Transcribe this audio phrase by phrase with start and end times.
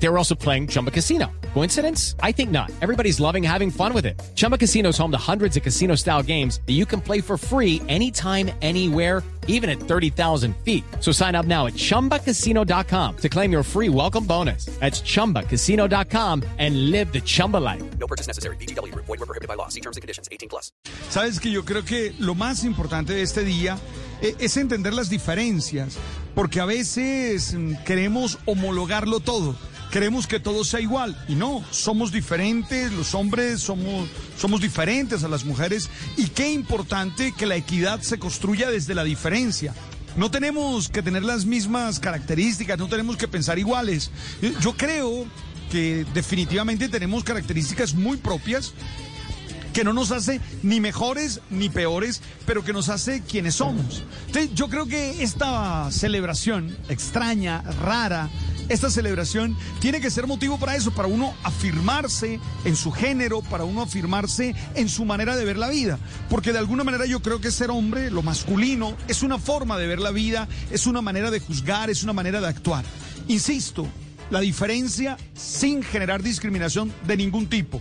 [0.00, 1.30] They were also playing Chumba Casino.
[1.54, 2.14] Coincidence?
[2.22, 2.70] I think not.
[2.80, 4.20] Everybody's loving having fun with it.
[4.36, 7.36] Chumba Casino is home to hundreds of casino style games that you can play for
[7.36, 10.84] free anytime, anywhere, even at 30,000 feet.
[11.00, 14.66] So sign up now at chumbacasino.com to claim your free welcome bonus.
[14.78, 17.82] That's chumbacasino.com and live the Chumba life.
[17.98, 18.56] No purchase necessary.
[18.56, 18.94] BGW.
[18.94, 19.68] Void were prohibited by law.
[19.68, 20.28] See terms and conditions.
[20.30, 20.70] 18 plus.
[21.10, 23.78] Sabes que yo creo que lo más importante de este día
[24.20, 25.96] eh, es entender las diferencias,
[26.34, 29.56] porque a veces mm, queremos homologarlo todo.
[29.90, 35.28] Queremos que todo sea igual y no, somos diferentes, los hombres somos, somos diferentes a
[35.28, 39.74] las mujeres y qué importante que la equidad se construya desde la diferencia.
[40.16, 44.10] No tenemos que tener las mismas características, no tenemos que pensar iguales.
[44.42, 45.26] Eh, Yo creo
[45.70, 48.74] que definitivamente tenemos características muy propias
[49.72, 54.02] que no nos hace ni mejores ni peores, pero que nos hace quienes somos.
[54.54, 58.28] Yo creo que esta celebración extraña, rara,
[58.68, 63.64] esta celebración tiene que ser motivo para eso, para uno afirmarse en su género, para
[63.64, 65.98] uno afirmarse en su manera de ver la vida.
[66.28, 69.86] Porque de alguna manera yo creo que ser hombre, lo masculino, es una forma de
[69.86, 72.84] ver la vida, es una manera de juzgar, es una manera de actuar.
[73.28, 73.86] Insisto,
[74.30, 77.80] la diferencia sin generar discriminación de ningún tipo.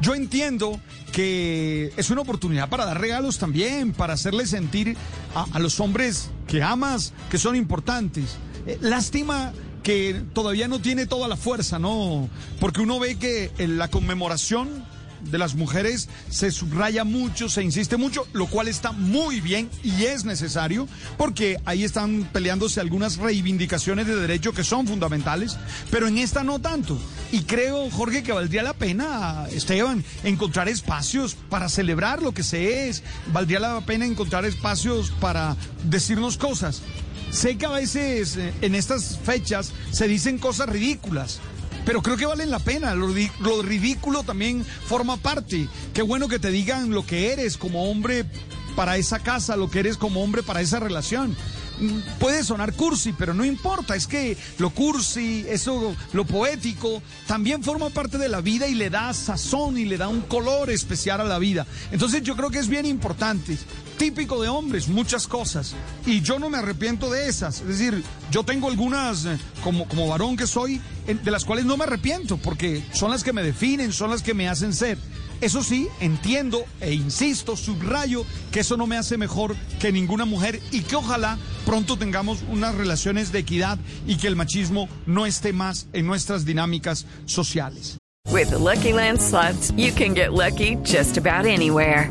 [0.00, 0.78] Yo entiendo
[1.12, 4.96] que es una oportunidad para dar regalos también, para hacerle sentir
[5.34, 8.36] a, los hombres que amas, que son importantes.
[8.66, 9.52] Eh, lástima
[9.86, 12.28] que todavía no tiene toda la fuerza, ¿no?
[12.58, 14.84] Porque uno ve que en la conmemoración
[15.30, 20.04] de las mujeres se subraya mucho, se insiste mucho, lo cual está muy bien y
[20.04, 25.56] es necesario, porque ahí están peleándose algunas reivindicaciones de derecho que son fundamentales,
[25.90, 26.98] pero en esta no tanto.
[27.32, 32.88] Y creo, Jorge, que valdría la pena, Esteban, encontrar espacios para celebrar lo que se
[32.88, 36.82] es, valdría la pena encontrar espacios para decirnos cosas.
[37.30, 41.40] Sé que a veces eh, en estas fechas se dicen cosas ridículas,
[41.86, 42.94] pero creo que valen la pena.
[42.94, 43.08] Lo,
[43.40, 45.68] lo ridículo también forma parte.
[45.94, 48.26] Qué bueno que te digan lo que eres como hombre
[48.74, 51.34] para esa casa, lo que eres como hombre para esa relación.
[51.78, 57.62] Mm, Puede sonar cursi, pero no importa, es que lo cursi, eso, lo poético, también
[57.62, 61.20] forma parte de la vida y le da sazón y le da un color especial
[61.20, 61.66] a la vida.
[61.92, 63.56] Entonces yo creo que es bien importante,
[63.96, 65.74] típico de hombres, muchas cosas,
[66.04, 70.08] y yo no me arrepiento de esas, es decir, yo tengo algunas, eh, como, como
[70.08, 73.92] varón que soy, de las cuales no me arrepiento, porque son las que me definen,
[73.92, 74.98] son las que me hacen ser.
[75.40, 80.60] Eso sí, entiendo e insisto, subrayo que eso no me hace mejor que ninguna mujer
[80.72, 85.52] y que ojalá pronto tengamos unas relaciones de equidad y que el machismo no esté
[85.52, 87.98] más en nuestras dinámicas sociales.
[88.32, 92.10] With the Lucky Land slots, you can get lucky just about anywhere.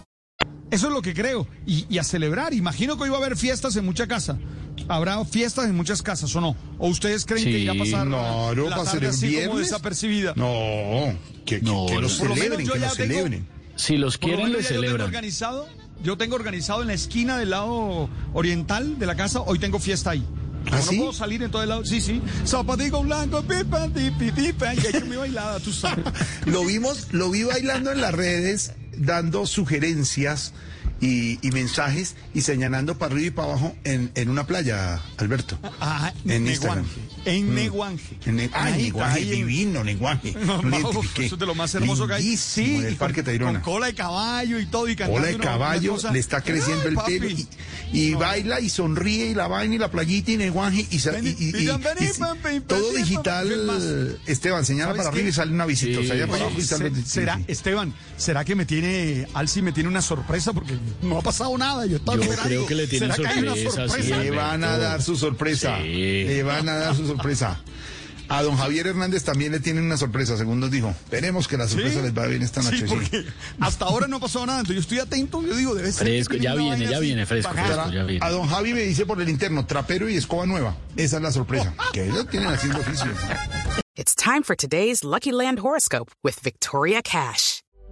[0.71, 1.47] Eso es lo que creo.
[1.65, 2.53] Y, y a celebrar.
[2.53, 4.37] Imagino que hoy va a haber fiestas en mucha casa.
[4.87, 6.55] Habrá fiestas en muchas casas, ¿o no?
[6.79, 9.37] ¿O ustedes creen que Sí, ya pasar no, no, la para tarde ser así como
[9.37, 9.57] viernes.
[9.59, 10.33] desapercibida?
[10.35, 11.13] No,
[11.45, 13.47] que, que- No, que los Por celebren, que los tengo- celebren.
[13.75, 15.05] Si los quieren, les ya yo tengo celebran.
[15.07, 15.67] organizado,
[16.03, 20.11] yo tengo organizado en la esquina del lado oriental de la casa, hoy tengo fiesta
[20.11, 20.23] ahí.
[20.65, 20.97] Como ¿Ah, no sí?
[20.97, 21.85] puedo salir en todo el lado.
[21.85, 22.21] Sí, sí.
[22.45, 26.05] Zapatico blanco, pipa, tipi, tipa, y he hecho mi bailada, tú sabes.
[26.45, 30.53] Lo vimos, lo vi bailando en las redes, dando sugerencias
[31.01, 35.57] y, y mensajes y señalando para arriba y para abajo en, en una playa, Alberto.
[35.81, 36.85] Ah, En Instagram.
[36.85, 37.11] Neguanje.
[37.25, 37.55] En Mm.
[37.55, 38.17] Neguanje.
[38.25, 40.33] En Ne- Ay, Ahí, Neguanje, en- divino, Neguanje.
[40.63, 41.01] No, eso
[41.35, 42.35] es de lo más hermoso que hay.
[42.57, 43.61] En y Parque con, Tayrona.
[43.61, 46.89] con cola de caballo y todo y cantando Cola de caballo, le está creciendo Ay,
[46.89, 47.47] el pelo y,
[47.93, 51.27] y baila y sonríe y la vaina y la playita y Neguanje y, sa- y,
[51.27, 54.19] y- y- y- y- todo digital.
[54.25, 55.29] Esteban, señala ¿Sabes para arriba qué?
[55.29, 55.99] y sale una visita.
[55.99, 56.05] Sí.
[56.05, 57.43] o sea, ya para Oye, abajo y sale- se- sí, ¿Será, sí.
[57.47, 60.53] Esteban, ¿será que me tiene, Alci me tiene una sorpresa?
[60.53, 61.85] Porque no ha pasado nada.
[61.85, 62.47] Yo, estaba Yo esperando.
[62.49, 63.89] creo que le tienen ¿Será que hay una sorpresa, sí.
[64.03, 64.17] sorpresa?
[64.17, 65.77] Le van a dar su sorpresa.
[65.81, 66.23] Sí.
[66.25, 67.61] Le van a dar su sorpresa.
[68.29, 70.87] A don Javier Hernández también le tienen una sorpresa, según nos dijo.
[70.89, 72.01] Esperemos que la sorpresa ¿Sí?
[72.03, 72.77] les vaya bien esta noche.
[72.77, 72.93] Sí, sí.
[72.93, 73.25] porque
[73.59, 74.59] hasta ahora no ha pasado nada.
[74.61, 75.43] Entonces yo estoy atento.
[75.45, 76.07] Yo digo, debe ser.
[76.07, 78.25] Fresco, ya viene, ya así viene, fresco, fresco, ya viene.
[78.25, 80.77] A don Javi me dice por el interno, trapero y escoba nueva.
[80.95, 81.73] Esa es la sorpresa.
[81.91, 83.07] Que ellos tienen haciendo oficio.
[83.97, 87.60] It's time for today's Lucky Land horoscope with Victoria Cash.